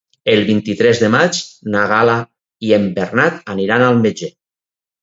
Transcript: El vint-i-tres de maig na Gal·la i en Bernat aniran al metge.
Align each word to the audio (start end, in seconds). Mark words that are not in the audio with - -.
El 0.31 0.39
vint-i-tres 0.45 1.01
de 1.03 1.09
maig 1.17 1.43
na 1.75 1.85
Gal·la 1.93 2.17
i 2.71 2.75
en 2.81 2.91
Bernat 2.99 3.41
aniran 3.57 3.89
al 3.91 4.05
metge. 4.07 4.35